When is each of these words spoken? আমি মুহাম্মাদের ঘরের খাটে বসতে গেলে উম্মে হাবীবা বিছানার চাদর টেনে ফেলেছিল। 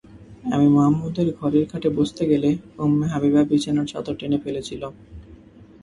আমি 0.53 0.67
মুহাম্মাদের 0.67 1.27
ঘরের 1.39 1.65
খাটে 1.71 1.89
বসতে 1.89 2.23
গেলে 2.27 2.49
উম্মে 2.77 3.05
হাবীবা 3.07 3.41
বিছানার 3.43 3.87
চাদর 3.87 4.15
টেনে 4.19 4.37
ফেলেছিল। 4.37 4.81